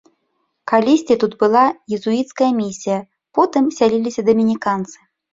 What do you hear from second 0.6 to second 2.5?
Калісьці тут была езуіцкая